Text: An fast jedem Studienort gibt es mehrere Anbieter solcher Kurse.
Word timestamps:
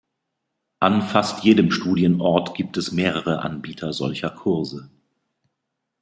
An 0.79 1.03
fast 1.03 1.43
jedem 1.43 1.69
Studienort 1.69 2.55
gibt 2.55 2.75
es 2.77 2.91
mehrere 2.91 3.43
Anbieter 3.43 3.93
solcher 3.93 4.31
Kurse. 4.31 4.89